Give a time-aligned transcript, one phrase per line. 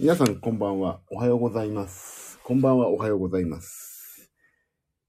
[0.00, 1.00] 皆さんこんばんは。
[1.10, 2.38] おはようございます。
[2.44, 2.86] こんばんは。
[2.86, 4.30] おはようございます。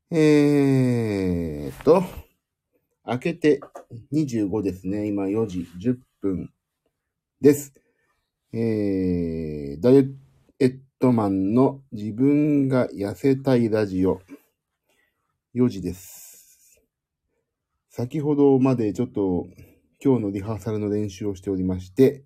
[0.10, 2.04] えーと、
[3.06, 3.60] 明けて
[4.12, 5.08] 25ですね。
[5.08, 6.50] 今4時10分
[7.40, 7.72] です。
[8.52, 10.10] えー、ダイ
[10.58, 14.24] エットマンの自分が痩せたいラジオ
[15.54, 16.82] 4時です。
[17.92, 19.46] 先ほどまでちょっと
[20.04, 22.24] 今日のリハーサルの練習をしておりまして、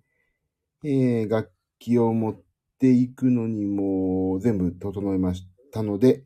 [0.82, 2.43] えー、楽器を持っ
[2.84, 6.22] ていくのにも全部整えましたので、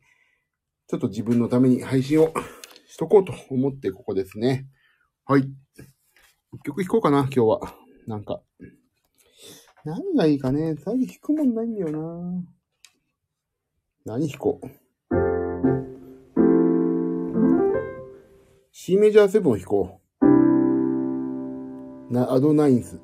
[0.89, 2.33] ちょっと自分のために配信を
[2.89, 4.67] しとこうと思ってここですね。
[5.25, 5.49] はい。
[6.51, 7.75] 一曲弾こうかな、今日は。
[8.07, 8.41] なんか。
[9.85, 12.43] 何がいいかね最近弾くもんないんだよな
[14.03, 14.67] 何弾こう
[18.73, 20.01] ?C メジャーセブンを弾こ
[22.09, 22.13] う。
[22.13, 22.99] な、アドナインス。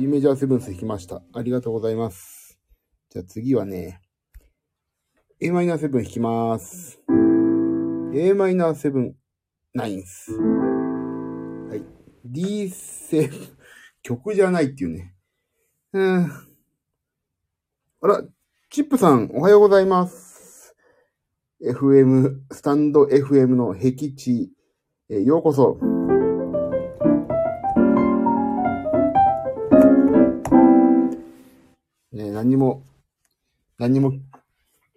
[0.00, 1.20] C メジャーセブンス弾きました。
[1.34, 2.58] ありがとうございます。
[3.10, 4.00] じゃあ次はね、
[5.42, 7.02] a マイナーセブン弾きます。
[8.14, 10.32] a マイナ、インス。
[10.32, 11.84] はい。
[12.24, 13.40] D セブン、
[14.02, 15.14] 曲じゃないっていうね。
[15.92, 16.32] うん。
[18.00, 18.24] あら、
[18.70, 20.74] チップさん、おはようございます。
[21.62, 24.50] FM、スタンド FM の僻地、
[25.10, 25.99] えようこそ。
[32.12, 32.84] ね、何も、
[33.78, 34.12] 何も、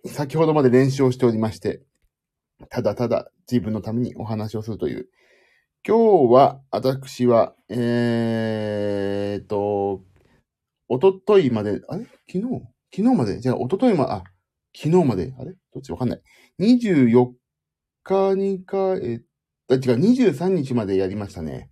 [0.06, 1.83] 先ほどまで練習をしておりまして、
[2.69, 5.08] ただただ自分のためにお話をするという。
[5.88, 10.02] 今日は、私は、えーと、
[10.88, 12.06] おとといまで、あれ？
[12.31, 12.41] 昨日？
[12.95, 13.39] 昨日まで？
[13.39, 14.23] じゃあ、おとといま、あ、
[14.75, 15.34] 昨日まで？
[15.38, 15.53] あれ？
[15.73, 16.22] どっちわかんない。
[16.59, 17.31] 24
[18.03, 19.19] 日にか、え、違う、
[19.69, 21.69] 23日までやりましたね。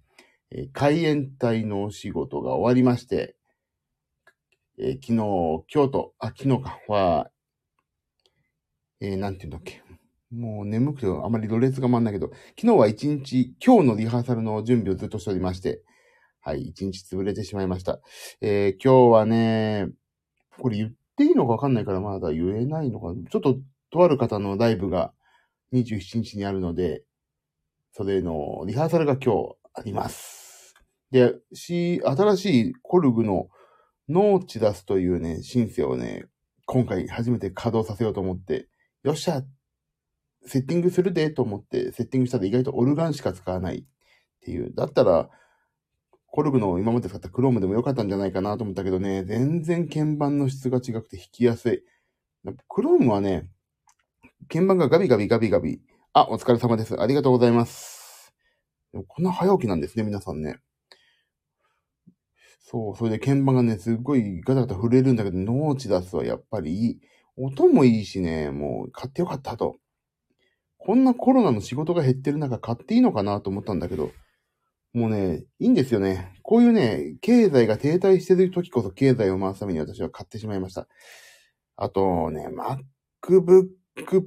[0.52, 3.36] えー海援隊のお仕事が終わりまして、
[4.84, 7.30] えー昨日、京都、あ、昨日か、は、
[9.00, 9.84] えーなんて言うんだっけ。
[10.32, 15.84] もう眠くてあまりろれつが回んないけど、昨日は一日、今日のリハーサルの準備をずっとしておりまして、
[16.42, 18.00] はい、一日潰れてしまいました。
[18.42, 19.88] えー今日はね、
[20.58, 23.14] これ言っていいのかわかんないからまだ言えないのか。
[23.30, 23.60] ちょっと、
[23.92, 25.14] とある方のライブが
[25.74, 27.04] 27日にあるので、
[27.92, 30.74] それのリハーサルが今日あります。
[31.12, 33.50] で、し、新しいコルグの
[34.10, 36.26] ノーチダスというね、シンセをね、
[36.66, 38.68] 今回初めて稼働させようと思って、
[39.04, 39.44] よっしゃ
[40.46, 43.84] セッティングするでと思って、セッティングしたら意外とオルガンしか使わないっ
[44.42, 44.74] ていう。
[44.74, 45.30] だったら、
[46.28, 51.84] コルグの今まで使ったクロームでもよかったんじゃないかなと思ったけどね、全然鍵盤の質が違くて弾きやすい。
[52.68, 53.50] クロームはね、
[54.48, 55.82] 鍵盤がガビガビガビガビ。
[56.14, 57.00] あ、お疲れ様です。
[57.00, 58.34] ありがとうございます。
[59.08, 60.60] こんな早起きなんですね、皆さんね。
[62.72, 67.00] そう、それで鍵盤がね、すっごいガタガタ震えるんだけど、ノーチ出すはやっぱりいい。
[67.36, 69.76] 音もいいしね、もう買ってよかったと。
[70.78, 74.12] こんなコロナの仕事が減ってる中買っていいのかなと思ったんだけど、
[74.94, 76.34] もうね、いいんですよね。
[76.44, 80.88] こういうね、経済が停滞してる時こそ経済を回すために私は買ってしまいました。
[81.76, 82.48] あとね、
[83.22, 83.68] MacBook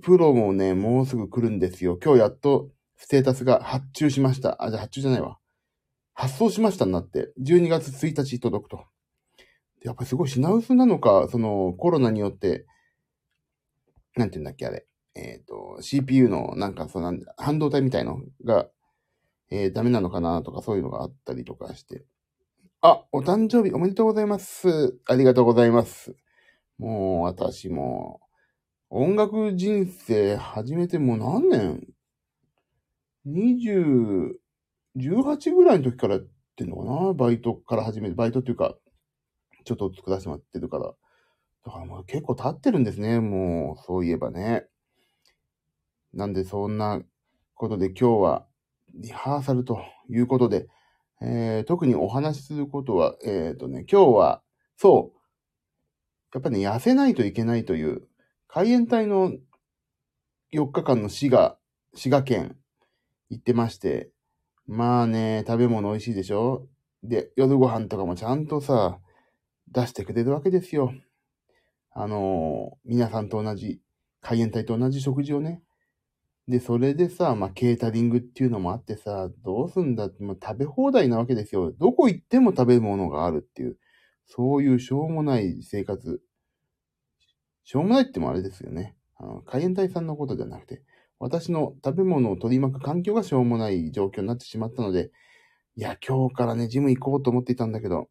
[0.03, 1.99] Pro もね、もうすぐ来るんですよ。
[2.03, 4.63] 今日やっとステータスが発注しました。
[4.63, 5.39] あ、じゃあ発注じゃないわ。
[6.15, 8.85] 発送しましたになって、12月1日届くと。
[9.83, 12.67] やっぱすごい品薄なのか、そのコロナによって、
[14.17, 14.87] なんて言うんだっけ、あれ。
[15.17, 18.69] えっ、と、CPU のなんか、そのなんだ半導体みたいのが、
[19.51, 22.05] えーダメなのかなとかそういうのがあったりとかして。
[22.81, 24.99] あ、お誕生日おめでとうございます。
[25.07, 26.17] ありがとうございます。
[26.79, 28.21] もう私も、
[28.91, 31.87] 音楽人生始めてもう何年
[33.27, 34.35] ?20、
[34.97, 37.13] 18ぐらいの時からやってんのかな？
[37.15, 38.75] バイトから始めて、バイトっていうか、
[39.65, 40.93] ちょっと作らせてもらってるから。
[41.65, 43.21] だからもう結構経ってるんですね。
[43.21, 44.67] もう、そういえばね。
[46.13, 47.03] なんでそんな
[47.55, 48.47] ことで今日は
[48.95, 50.69] リハーサルということで、
[51.21, 54.43] えー特にお話しすることは、えっ、とね、今日は、
[54.77, 55.19] そう、
[56.35, 58.03] やっぱね、痩せないといけないという、
[58.49, 59.33] 海援隊の
[60.53, 61.57] 4日間の滋賀、
[61.95, 62.57] 滋賀県
[63.31, 64.11] 行ってまして、
[64.67, 66.67] まあね、食べ物美味しいでしょ？
[67.03, 68.99] で、夜ご飯とかもちゃんとさ、
[69.71, 70.93] 出してくれるわけですよ。
[71.93, 73.81] あのー皆さんと同じ、
[74.21, 75.63] 海援隊と同じ食事をね。
[76.49, 80.07] で、それでさ、まあ、ケータリングっていうのもあってさ、どうすんだ？
[80.07, 81.73] って、まあ、食べ放題なわけですよ。
[81.73, 83.77] どこ行っても食べ物があるっていう、
[84.27, 86.23] そういうしょうもない生活。
[87.65, 88.97] しょうもないってもあれですよね。
[89.17, 90.83] あの、海援隊さんのことじゃなくて、
[91.25, 95.11] 私の食べ物を取り巻く環境がしょうもない状況になってしまったので、
[95.75, 98.11] いや、今日からね、ジム行こうと思っていたんだけど、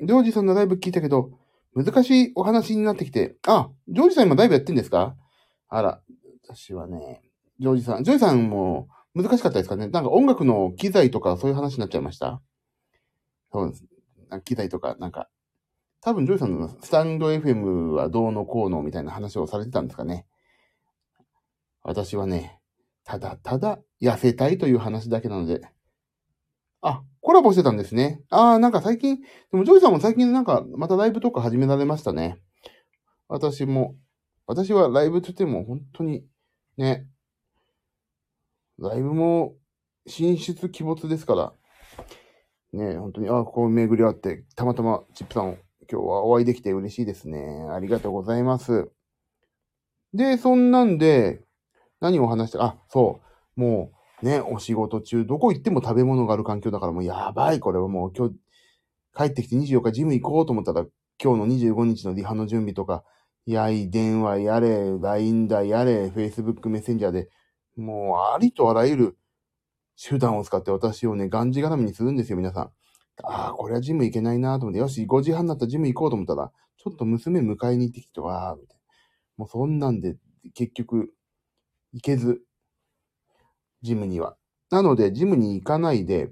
[0.00, 1.30] ジョージさんのライブ聞いたけど、
[1.74, 5.16] 難しいお話になってきて、あ、ジョージさん今ライブやってんですか？
[5.68, 6.00] あら、
[6.44, 7.20] 私はね、
[7.58, 12.40] ジョージさん、ジョージさんも難しかったですかねなんか音楽の機材とかそういう話になっちゃいました
[13.52, 13.84] そうです。
[14.44, 15.28] 機材とか、なんか、
[16.00, 20.26] 多分ジョージさんのスタンド FM はどうのこうのみたいな話をされてたんですかね。
[21.82, 22.60] 私はね、
[23.04, 25.60] ただただ痩せたいという話だけなので。
[26.80, 28.22] あ、コラボしてたんですね。
[28.30, 32.38] ああ、なんか最近、でもジョイさんも最近なんかまたライブとか始められましたね。
[33.28, 33.94] 私も、
[34.46, 36.24] 私はライブとしても本当に
[36.76, 37.06] ね、
[38.78, 39.54] ライブも
[40.06, 41.52] 神出鬼没ですから、
[42.72, 45.56] ね、本当に、あこう巡り合って、たまたまチップさんを
[45.90, 47.68] 今日はお会いできて嬉しいですね。
[47.70, 48.90] ありがとうございます。
[50.14, 51.42] で、そんなんで、
[52.02, 53.20] 何を話して、あ、そ
[53.56, 58.34] う、もうね、お仕事中、どこ行っても食べ物がある環境だからもうやばい、これはもう今日、
[59.16, 60.84] 帰ってきて24日ジム行こうと思ったら、
[61.22, 63.04] 今日の25日のリハの準備とか、
[63.46, 67.28] やい、電話やれ、LINE だやれ、Facebook メッセンジャーで、
[67.76, 69.18] もうありとあらゆる
[69.96, 72.70] 手段を使って私をね、がんじがらみにするんですよ、皆さん。
[73.22, 78.82] ああ、これはジム行けないなと思って、よし、5時半になったらジム行こうと思ったら、ちょっと娘迎えに行ってきて、わあ、みたいな。
[79.36, 80.16] もうそんなんで、
[80.54, 81.12] 結局、
[81.92, 82.42] 行けず、
[83.82, 84.36] ジムには。
[84.70, 86.30] なので、ジムに行かないで、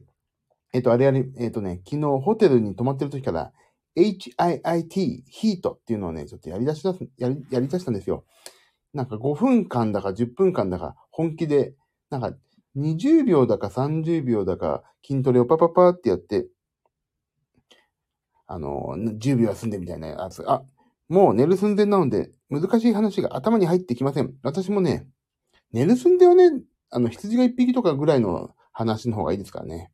[0.72, 3.52] えっと、あれやり、えっとね、昨日ホテルに泊まってる時から、
[3.96, 8.24] HIIT、ヒートっていうのをね、ちょっとやり出しだす、やり、やり出したんですよ。
[8.94, 11.74] なんか5分間だか10分間だか本気で、
[12.10, 12.32] なんか
[12.76, 16.46] 20秒だか30秒だか筋トレをパパパってやって、
[18.46, 20.44] あの、10秒休んでみたいなやつ。
[20.48, 20.62] あ、
[21.08, 24.34] もう寝る寸前なので難しい話が頭に入ってきません。
[24.42, 25.06] 私もね、
[25.72, 26.50] 寝る寸ではね、
[26.90, 29.92] あの、羊が一匹とかぐらいの話の方がいいですからね。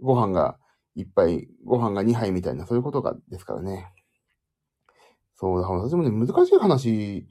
[0.00, 0.58] ご飯が
[0.94, 3.92] 一杯、ご飯が二杯みたいな、そういうことがですからね。
[5.34, 7.26] そう、だ私もね、難しい話、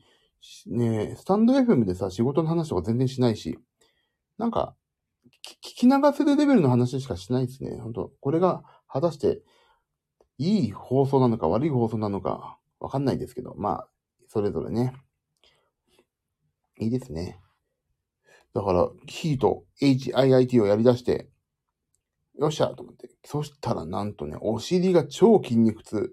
[0.68, 3.60] ね、スタンド FM でさ、仕事の話とか全然しないし、
[4.38, 4.76] なんか、
[5.44, 7.78] 聞き流せるレベルの話しかしないですね。
[7.80, 9.42] 本当これが果たして
[10.38, 13.88] いい放送なのか悪い放送なのかわかんないですけど、まあ、
[14.28, 14.94] それぞれね。
[16.82, 17.40] いいですね。
[18.54, 21.30] だから、ヒート、HIIT をやり出して、
[22.40, 23.10] よっしゃと思って。
[23.24, 26.12] そしたらなんとね、お尻が超筋肉痛。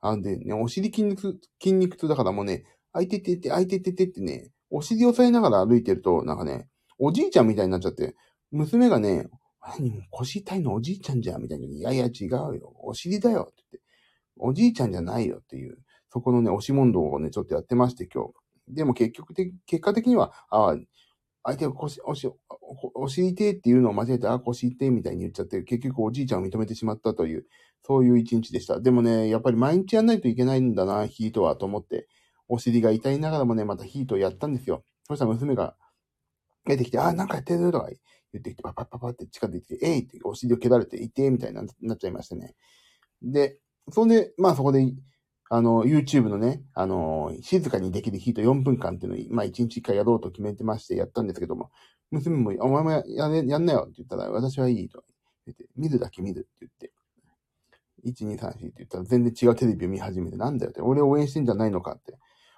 [0.00, 6.68] あんでね、お尻筋肉、筋肉痛だからもうね、あいててて、あいてててってね、お尻押さえながら歩いてると、なんかね、
[6.98, 8.14] おじいちゃんみたいになっちゃって、
[8.52, 9.26] 娘がね、
[9.60, 10.74] 何も腰痛いの？
[10.74, 12.72] おじいちゃんじゃんみたいに、いやいや違うよ。
[12.84, 13.88] お尻だよって言って、
[14.38, 15.78] おじいちゃんじゃないよっていう、
[16.10, 18.30] そこのね、押し問答をね、ちょっとやってまして今日。
[18.68, 20.76] でも結局的、結果的には、ああ、
[21.44, 22.28] 相手が腰、おし、
[22.94, 27.46] お尻痛っていうのを間違えて、あ、腰痛みたいに言っちゃって、結局おじいちゃんを認めてしまったという、
[27.84, 28.80] そういう一日でした。
[28.80, 32.08] でもね、やっぱり毎日やんないといけないんだな、ヒートは、と思って、
[32.48, 34.84] お尻が痛いながらもね、またヒートをやったんですよ。
[35.04, 35.76] そしたら娘が
[36.64, 37.88] 出てきて、あ、なんかやってるとか
[38.32, 42.54] 言ってきて、パパパパって近づいてきて、えいってお尻を蹴られて、痛てみたいになっちゃいましたね。
[43.22, 43.58] で、
[43.90, 44.92] そんで、まあそこで、
[45.48, 51.70] あの、YouTube のね、あの、静かにできる日と4分間っていうのを、まあ1日1回やろうと決めてましてやったんですけども、
[52.10, 55.04] 娘も、お前もやややんなよって言ったら、私はいいと
[55.46, 56.92] 言って、見るだけ見るって言って、
[58.04, 62.14] 1、2、3、4って言ったら全然違うテレビを見始めて、なんだよって、俺を応援してんじゃないのかって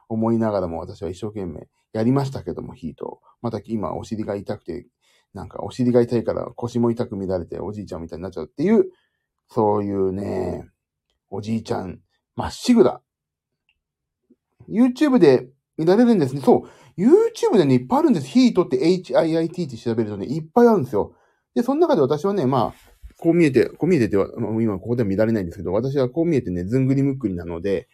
[0.09, 4.87] 思いながらも私は一生懸命やりましたけども、ヒートまた今お尻が痛くて、
[5.35, 8.87] なんかお尻が痛いから腰も痛く乱れておじいちゃんみたいになっちゃうっていう、
[9.49, 10.69] そういうね、
[11.31, 12.01] おじいちゃん、
[12.39, 13.03] まっしぐだ。
[14.71, 16.41] YouTube で見られるんですね。
[16.41, 17.01] そう。
[17.01, 18.29] YouTube でね、いっぱいあるんです。
[18.29, 21.17] ヒートって HIIT って調べるとね、いっぱいあるんですよ。
[21.57, 24.29] で、その中で私はね、まあ、こう見えて、こう見えてては、
[24.61, 27.89] 今ここでは見られないんですけど、私はこう見えてね、ずんぐりむっくりなので、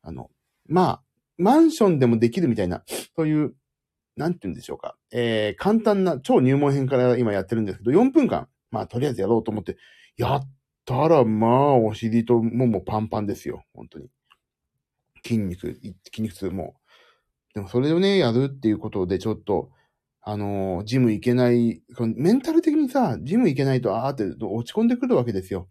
[0.00, 0.30] あの、
[0.66, 1.02] まあ、
[1.36, 2.84] マンションでもできるみたいな、
[3.16, 3.54] そういう、
[4.16, 4.96] なんて言うんでしょうか。
[5.12, 9.76] えー、簡単な超入門編から今やってるんですけど、4分間、まあ、とりあえずやろうと思って、
[10.16, 10.48] やっ
[10.84, 13.64] たら、まあ、お尻とももパンパンですよ。
[13.74, 14.08] 本当に。
[15.24, 16.74] 筋肉、筋肉痛も。
[17.54, 19.70] でもそれをね、やるっていうことで、ちょっと、
[20.20, 21.82] あのー、ジム行けない、
[22.16, 25.68] メンタル的にさ、ジム行けないと、あーって落ち込んでくるわけですよ。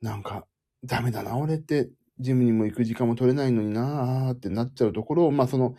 [0.00, 0.46] なんか、
[0.84, 5.74] ダメだな、俺って、ジムにも行く時間も取れないのになーってなっちゃうところを、まあその、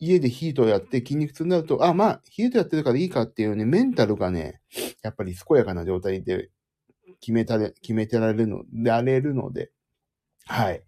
[0.00, 4.60] 家でヒートをやって筋肉痛になると、あ、まあ、ヒートやってるからいいかっていうね、メンタルがね、
[5.02, 6.50] やっぱり健やかな状態で
[7.20, 9.70] 決めたれ、決めてられるの、られるので、
[10.46, 10.82] はい。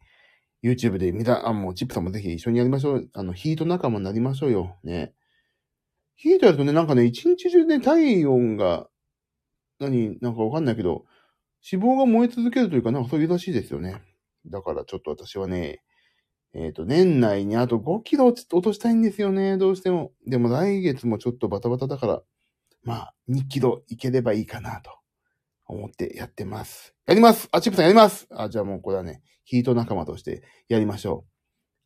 [0.62, 3.10] YouTube で見た、あ、もうチップさんもぜひ一緒にやりましょう。
[3.12, 4.76] あの、ヒート仲間になりましょうよ。
[4.84, 5.12] ね。
[6.14, 8.88] ヒートやるとね、なんかね、一日中ね、体温が、
[9.80, 11.04] 何、なんかわかんないけど、
[11.70, 14.02] 脂肪が燃え続けるというか、なんかそういうらしいですよね。
[14.46, 15.82] だからちょっと私はね、
[16.54, 20.12] えっ、と、年内にあと5キロ落としたいんですよね、どうしても。
[20.26, 22.22] でも来月もちょっとバタバタだから、
[22.84, 25.01] まあ、2キロいければいいかなと
[25.72, 26.94] 思ってやってます。
[27.06, 31.24] やりますあ、チップさんやりますあ、じゃあもうこれはね、ヒート仲間としてやりましょ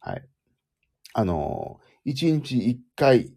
[0.05, 0.09] う。
[0.09, 0.29] はい。
[1.15, 3.33] あのー、1日1回、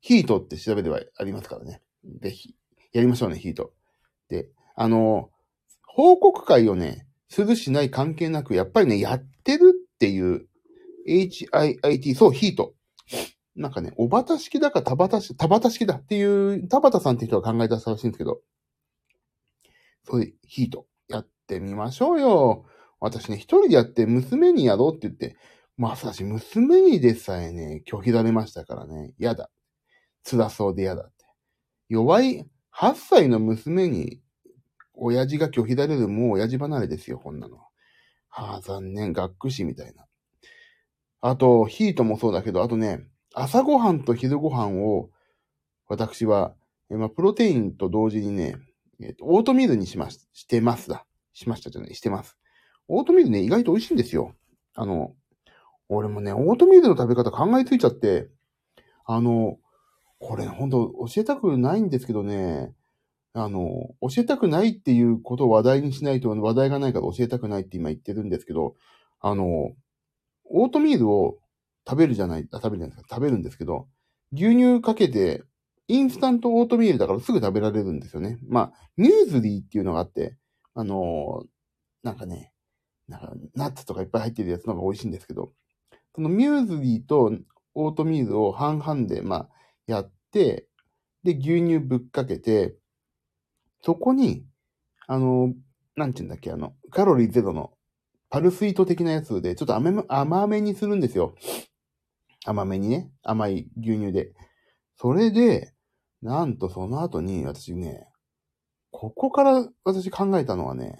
[0.00, 1.82] ヒートって調べればありますからね。
[2.20, 2.56] ぜひ、
[2.92, 3.72] やりましょうね、ヒート。
[4.28, 10.48] で、あのー、報告会をね、するしない関係なく、やっぱりね、やってるっていう、
[11.06, 12.74] HIIT、そう、ヒート。
[13.54, 18.40] なんかね、おばた式だか田畑式、田畑式だっていう、田畑さんって人が考え出したらしいんですけど、
[20.04, 22.64] そういうヒートやってみましょうよ。
[23.00, 25.36] 私ね、一人でやって娘にやろうって言って、
[25.76, 29.50] まさし娘にでさえね、拒否られましたからね、嫌だ。
[30.24, 31.12] 辛そうで嫌だって。
[31.88, 34.20] 弱い8歳の娘に、
[34.94, 37.56] 親父が拒否られるもう親父離れですよ、こんなの。
[38.28, 40.06] はあ、残念、学区死みたいな。
[41.20, 43.04] あと、ヒートもそうだけど、あとね、
[43.34, 45.10] 朝ごはんと昼ごはんを、
[45.86, 46.54] 私は、
[46.88, 48.56] まあ、プロテインと同時にね、
[49.04, 51.04] えっ、と、オートミールにしまし、してますだ。
[51.32, 52.36] しましたじゃない、してます。
[52.88, 54.34] オートミールね、意外と美味しいんですよ。
[54.74, 55.14] あの、
[55.88, 58.28] 俺もね、オートミールの食べ方考えついちゃって、
[59.04, 59.58] あの、
[60.18, 62.72] これ、ほんと教えたくないんですけどね、
[63.34, 68.76] あの、教えたくないっていうことを話題にしないと話題がないから教えたくないって今言ってるんですけど、
[69.20, 69.72] あの、
[70.44, 71.38] オートミールを
[71.88, 73.88] 食べるじゃない、あ食べるじゃないですか、食べるんですけど、
[74.32, 75.42] 牛乳かけて、
[75.88, 78.38] インスタントオートミールだからすぐ食べられるんですよね。
[78.48, 80.36] まあ、ミューズリーっていうのがあって、
[80.74, 81.46] あのー、
[82.02, 82.52] なんかね、
[83.08, 85.52] なんか、ナッツとかいっぱい入ってるやつの方が美味しいんですけど、
[86.14, 87.32] そのミューズリーと
[87.74, 89.48] オートミールを半々で、まあ、
[89.86, 90.66] やって、
[91.24, 92.76] で、牛乳ぶっかけて、
[93.82, 94.44] そこに、
[95.06, 95.52] あの、
[95.96, 97.72] なんて言うんだっけ、あの、カロリーゼロの
[98.30, 101.34] パルスイート的なやつで、ちょっと、甘めにするんですよ。
[102.44, 103.10] 甘めにね。
[103.22, 104.32] 甘い牛乳で。
[105.02, 105.74] それで、
[106.22, 108.06] なんとその後に私ね、
[108.92, 110.96] ここから私考えたのはね、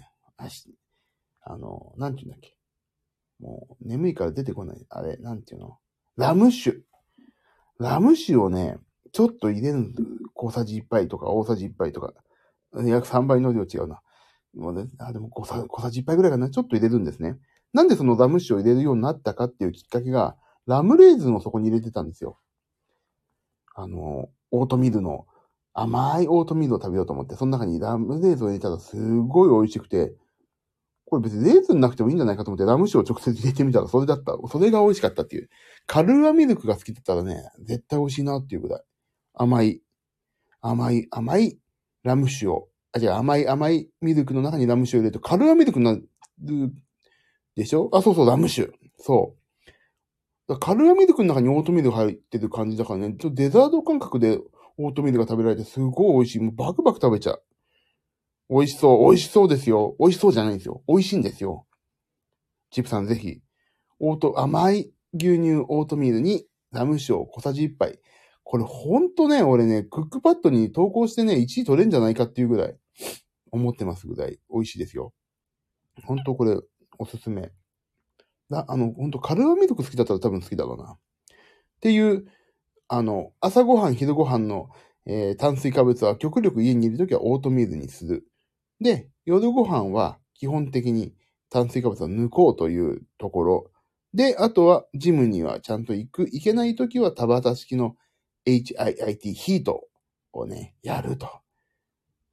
[1.44, 2.56] あの、なんて言うんだっけ。
[3.38, 4.84] もう眠いから出てこない。
[4.88, 5.78] あれ、なんていうの
[6.16, 6.80] ラム酒。
[7.78, 8.76] ラム酒をね、
[9.12, 9.92] ちょっと入れる
[10.34, 12.12] 小さじ1杯とか大さじ1杯とか、
[12.84, 14.00] 約3倍の量違うな。
[14.54, 17.36] もうね、あ、でも小さ小さじ1杯ぐらいかな、ちょっと入れるんですね。
[17.72, 22.40] なんでそのラム酒を入れるようになったかっていうきっかけが、ラムレーズンをそこに入れてたんですよ。
[23.74, 25.26] あの、オートミールの、
[25.74, 30.14] 甘いオートミールを食べようと思って、その中にラムレーズンを入れたらすごい美味しくて、
[31.06, 34.36] これ別にレーズンなくてもいいんじゃないかと思ってラム酒を直接入れてみたらそれだった。
[34.48, 35.48] それが美味しかったっていう。
[35.86, 38.82] カルーアミルクが好きだったらね、絶対美味しいなっていうぐらい。
[39.34, 39.82] 甘い、
[40.60, 41.58] 甘い、甘い
[42.02, 46.08] ラム酒をあ、じゃあ甘い甘いミルクの中にラム酒を入れるとカルーアミルクになる
[47.56, 47.90] でしょ？
[47.92, 48.70] あ、そうそう、ラム酒。
[48.98, 49.41] そう。
[50.60, 54.38] カルアミルクの中にオートミールが入ってる感じだからね、ちょデザート感覚で
[54.76, 56.40] オートミールが食べられてすごい美味しい。
[56.40, 57.42] もうバクバク食べちゃう。
[58.50, 59.10] 美味しそう。
[59.10, 59.96] 美味しそうですよ。
[59.98, 60.82] 美味しそうじゃないんですよ。
[60.86, 61.66] 美味しいんですよ。
[62.70, 63.40] チップさんぜひ、
[64.00, 67.98] オート、甘い牛乳オートミールにラム酒を小さじ1杯。
[68.44, 72.76] これほんとね、俺ね、クックパッドに投稿してね、1位取れんじゃないかっていうぐらい。
[73.52, 75.12] 思ってますぐらい美味しいですよ。
[76.04, 76.58] ほんとこれ、
[76.98, 77.52] おすすめ。
[78.52, 80.92] な、あの、ほんとカルアミルク好きだったら多分好きだろうな。
[80.92, 80.96] っ
[81.80, 82.26] ていう、
[82.86, 84.68] あの、朝ごはん、昼ごはんの、
[85.06, 88.26] えー、炭水化物は極力家にいるときはオートミールにする。
[88.80, 91.14] で、夜ごはんは基本的に
[91.48, 93.70] 炭水化物を抜こうというところ。
[94.14, 96.22] で、あとはジムにはちゃんと行く。
[96.24, 97.96] 行けないときは田畑式の
[98.46, 99.88] HIIT ヒート
[100.32, 101.40] をね、やると。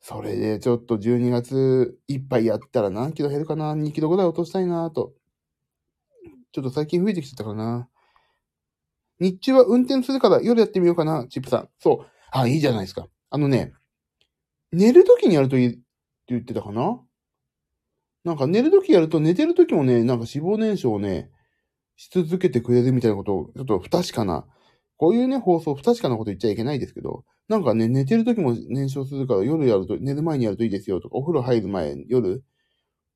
[0.01, 5.13] それでちょっと12月いっぱいやったら何キロ減るかな ?2 キロぐらい落としたいなと。
[6.51, 7.89] ちょっと最近増えてきちゃったからな。
[9.19, 11.69] 日中は運転するから夜やってみようかな、チップさん。
[11.79, 12.11] そう。
[12.31, 13.07] あ、いいじゃないですか。
[13.29, 13.73] あのね、
[14.71, 15.79] 寝るときにやるといいって
[16.27, 16.99] 言ってたかな
[18.23, 21.31] なんか寝るときやると寝てるときもね、なんか脂肪燃焼をね、
[21.95, 24.45] し続けてくれるみたいなことを、ちょっと不確かな、
[24.97, 32.43] こういうね、放送不確かなこと言っちゃいけないですけど、なんかね、寝てる時も燃焼するから夜やると、寝る前にやるといいですよとか、お風呂入る前、夜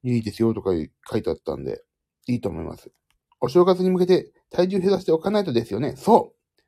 [0.04, 0.72] いいですよとか
[1.10, 1.82] 書いてあったんで、
[2.28, 2.92] いいと思います。
[3.44, 5.96] お正月に向けて体重減らしておかないとですよね。
[5.98, 6.62] そう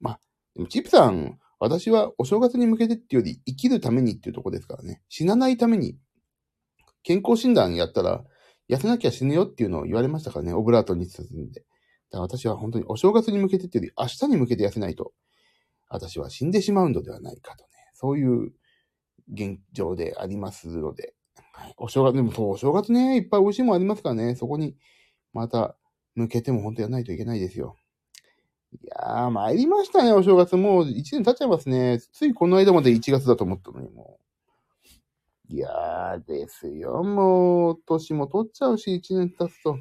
[0.00, 0.20] まあ、
[0.56, 5.02] でもチップさん、私はお正月に向けてっていうより生きるためにっていうとこですからね。
[5.10, 5.98] 死なないために。
[7.02, 8.24] 健康診断やったら、
[8.70, 10.54] 痩せなきゃ死ぬよっていうのを言われましたからね。
[10.54, 11.60] オブラートに包んで。
[11.60, 11.68] だか
[12.12, 15.12] ら私は本当にお正月に向けてっていうより明日に向けて痩せないと
[15.88, 18.52] 私は死んでしまうのではないかとね、そういう
[19.32, 21.14] 現状でありますので、
[21.52, 21.74] はい。
[21.76, 24.76] お正月、でもそう、お正月ね、いっぱい美味しいもありますからね、そこに、
[25.32, 25.76] また、
[26.14, 27.76] 向けても本当やらないといけないですよ。
[28.72, 30.56] いやー、参りましたね、お正月。
[30.56, 32.00] もう1年経っちゃいますね。
[32.12, 34.18] ついこの間まで1月だと思ったのに、も
[35.50, 35.54] う。
[35.54, 39.78] いやーですよ、もう、年も取っちゃうし、1年経つと。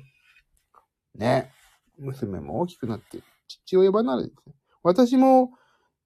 [1.16, 1.52] ね。
[1.98, 4.56] 娘も大きくなって、父親離れですね。
[4.84, 5.52] 私も、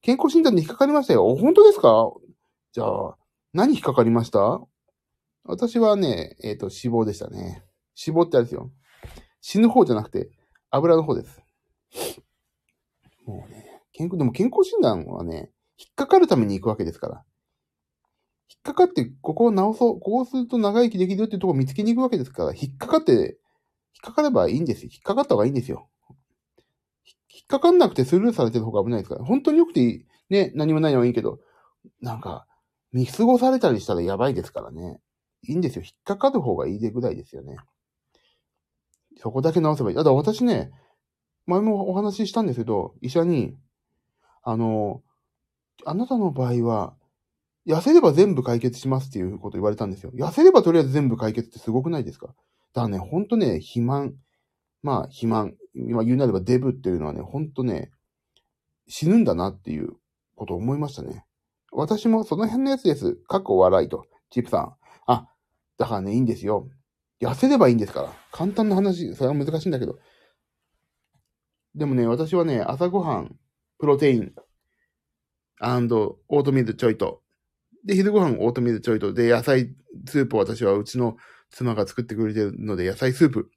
[0.01, 1.35] 健康診断で引っかかりましたよ。
[1.35, 2.11] 本当ですか？
[2.71, 3.17] じゃあ、
[3.53, 4.61] 何引っかかりました？
[5.43, 7.63] 私はね、えっ、ー、と、脂肪でしたね。
[8.05, 8.69] 脂肪ってあれですよ。
[9.49, 10.29] 死ぬ方じゃなくて、
[10.71, 11.41] 油の方です。
[13.25, 17.23] もうね、健康、でも健康診断はね、引っかかるために行くわけですから。
[18.49, 23.35] 引っかかって、ここを直そう、こうすると長生きできるよっていうところを見つけに行くわけですから、引っかかって、引っ
[24.01, 24.89] かかればいいんですよ。
[24.91, 25.87] 引っかかった方がいいんですよ。
[27.33, 29.23] 引っかかんなくてスルーされてる方が危ないですから。
[29.23, 30.05] 本当に良くていい。
[30.29, 31.39] ね、何もないのはいいけど、
[32.01, 32.45] なんか、
[32.91, 34.99] 見過ごされたりしたらやばいですからね。
[35.43, 35.83] いいんですよ。
[35.83, 37.55] 引っかかる方がいいでぐらいですよね。
[39.17, 39.95] そこだけ直せばいい。
[39.95, 40.71] ただ私ね、
[41.45, 43.55] 前もお話ししたんですけど、医者に、
[44.43, 45.01] あの、
[45.85, 46.95] あなたの場合は、
[47.65, 50.11] 痩せれば全部解決しますっていうこと言われたんですよ。
[50.15, 52.27] 痩せればとりあえず全部解決ってすごくないですか？
[52.73, 54.15] だからね、ほんとね、肥満。
[54.83, 55.55] まあ、肥満。
[55.75, 57.91] 今言うなればデブっていうのはね、ほんとね、
[58.87, 59.97] 死ぬんだなっていう
[60.35, 61.25] ことを思いましたね。
[61.71, 63.17] 私もその辺のやつです。
[63.27, 64.05] 過去笑いと。
[64.29, 64.73] チップさん。
[65.05, 65.27] あ、
[65.77, 66.69] だからね、いいんですよ。
[67.21, 68.13] 痩せればいいんですから。
[68.31, 69.99] 簡単な話、それは難しいんだけど。
[71.75, 73.35] でもね、私はね、朝ごはん、
[73.79, 74.33] プロテイン、
[75.59, 77.21] アンド、オートミールちょいと。
[77.85, 79.13] で、昼ごはん、オートミールちょいと。
[79.13, 79.73] で、野菜
[80.07, 81.17] スープを私はうちの
[81.49, 83.49] 妻が作ってくれてるので、野菜スープ。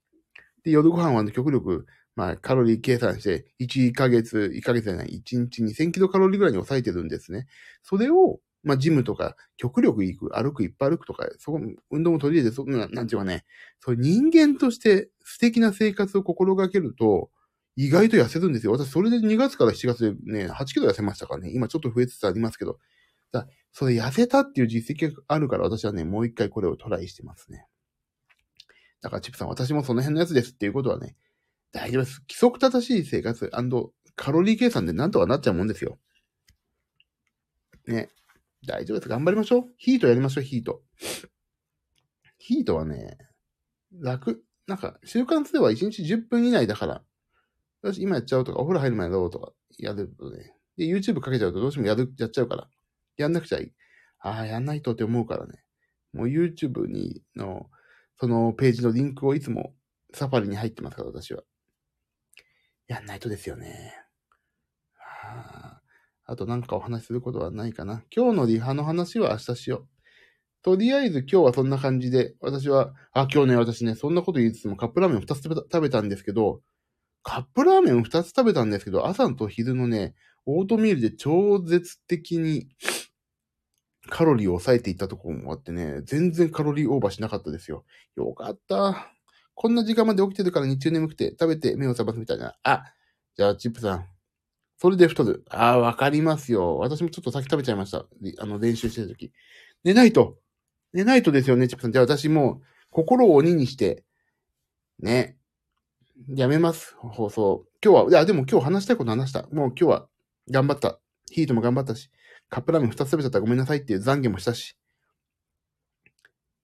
[0.65, 1.87] で、夜ごはんは極力、
[2.17, 7.47] まあ、カロリー計算して、1ヶ月、1ヶ月じゃない、1日2000キロカロリーぐらいに抑えてるんですね。
[7.83, 13.45] それを、まあ、ジムとか、極力行く、歩く、いっぱい歩くとか、そこ、運動も取り入れて、そんななんていうかね、
[13.81, 17.31] そういう人間として素敵な生活を心がけると、
[17.77, 18.73] 意外と痩せるんですよ。
[18.73, 21.51] 私、それで2月から7月でね、8キロ痩せましたからね。
[21.55, 22.79] 今ちょっと増えつつありますけど。
[23.33, 27.67] だそれ痩せたっていう実績があるから、私はね、もう一回これをトライしてますね。
[29.01, 31.17] だから、チップさん、私もその辺のやつですっていうことはね、
[31.73, 32.21] 大丈夫です。
[32.29, 33.49] 規則正しい生活
[34.17, 35.99] カロリー計算でなんとかなっちゃうもんですよ。
[37.87, 38.11] ね。
[38.67, 39.09] 大丈夫です。
[39.09, 39.65] 頑張りましょう。
[39.79, 40.83] ヒートやりましょう、ヒート。
[42.39, 43.19] ヒートはね、
[43.93, 44.45] 楽。
[44.67, 47.03] なんか、習慣すれば1日10分以内だから、
[47.83, 50.55] よし、今やっちゃおうとか、お風呂入る前やろうとか、やるとね。
[50.77, 52.69] で、YouTube かけちゃうとどうしてもやる、やっちゃうから。
[53.17, 53.73] やんなくちゃいい。
[54.21, 55.63] ああ、やんないとって思うからね。
[56.13, 57.71] もう YouTube に、の、
[58.19, 59.75] そのページのリンクをいつも
[60.13, 61.43] サファリに入ってますから、私は。
[62.87, 63.95] やんないとですよね。
[64.95, 65.60] はあ、
[66.31, 68.05] あとなんかお話しすることはないかな。
[68.15, 69.89] 今日のリハの話は明日しよう。
[70.63, 76.61] とりあえず今日はそんな感じで、私は、あ、今日ね、私ね、そんなこと言いつつもカップラーメン2つ食べたんですけど、
[77.25, 80.15] カップラーメン2つ食べたんですけど、朝と昼のね、
[80.47, 82.69] オートミールで超絶的に
[84.09, 87.85] カロリーを抑えていったところもあってね、全然カロリーオーバーしなかったですよ。
[88.15, 89.13] よかった。
[89.55, 92.55] こんな時間まで起きてるから日中眠くて食べて目を覚ますみたいな。
[92.63, 92.85] あ、
[93.37, 94.10] じゃあチップさん。
[94.81, 95.45] それで太る。
[95.51, 96.79] ああ、わかりますよ。
[96.79, 98.07] 私もちょっと先食べちゃいました。
[98.39, 99.31] あの、練習してるとき。
[99.85, 100.39] 寝ないと。
[100.95, 101.93] 寝ないとですよね、チップさん。
[101.93, 104.05] じゃあ私も心を鬼にして、
[104.99, 105.37] ね。
[106.29, 106.97] やめます。
[106.97, 107.67] 放送。
[107.85, 109.43] 今日は、いや、でも今日話したいこと話した。
[109.53, 110.09] もう今日は
[110.51, 110.99] 頑張った。
[111.31, 112.11] ヒートも頑張ったし、
[112.49, 114.79] カップラーメン2つ食べちゃったらごめんなさいっていう懺悔もしたし。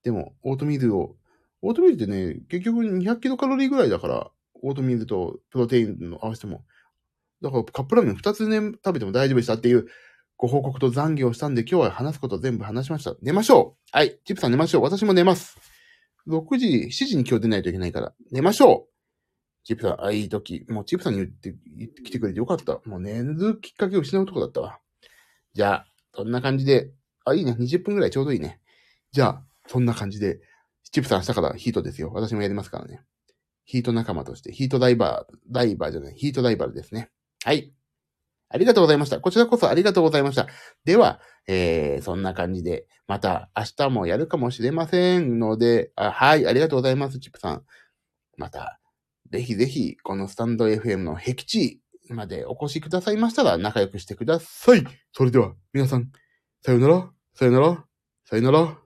[0.03, 1.17] でも、オートミールを
[1.61, 4.31] オートミールってね、結局200キロカロリーぐらいだから、
[4.63, 6.65] オートミールとプロテインの合わせても。
[7.43, 9.87] だからカップラーメン2つね、食べても大丈夫でしたっていう
[10.37, 13.15] ご報告と懺悔をしたんで、今日は話すこと全部話しました。
[13.23, 14.19] 寝ましょうはい。
[14.25, 15.57] チップさん寝ましょう私も寝ます。
[16.29, 18.97] 6時、7時に今日出ないといけないから、寝ましょう
[19.65, 20.65] チップさん、あ、いい時。
[20.69, 22.81] もうチップさんに言って、言ってきてくれてよかった。
[22.85, 24.79] もう寝るきっかけを失うとこだったわ。
[25.55, 26.93] じゃあ、そんな感じで、
[27.25, 27.53] あ、いいね。
[27.59, 28.61] 20分くらいちょうどいいね。
[29.11, 30.41] じゃあ、そんな感じで、
[30.93, 32.11] チップさん明日からヒートですよ。
[32.13, 33.03] 私もやりますからね。
[33.65, 37.11] ヒート仲間として、ヒートダイバー、ダイバーじゃない、ヒートダイバーですね。
[37.47, 37.73] はい。
[38.49, 39.21] ありがとうございました。
[39.21, 40.49] こちらこそありがとうございました。
[40.85, 47.63] では、えー、そんな感じで、また明日もやるかもしれませんので、あはい、ありがとうございます、チップさん。
[48.37, 48.81] また、
[49.31, 54.85] ぜひぜひ、このスタンド FM の僻地までお越しくださいましたら仲良くしてください。
[55.13, 56.11] それでは、皆さん、
[56.63, 57.85] さよなら、さよなら、
[58.25, 58.86] さよなら。